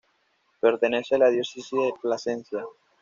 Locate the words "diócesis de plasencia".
1.29-2.65